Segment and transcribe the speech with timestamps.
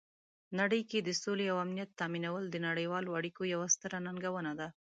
[0.59, 4.67] نړۍ کې د سولې او امنیت تامینول د نړیوالو اړیکو یوه ستره ننګونه ده.